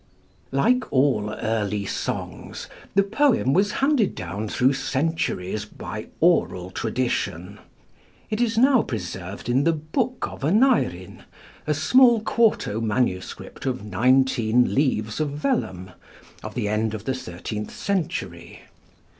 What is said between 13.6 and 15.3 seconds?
of nineteen leaves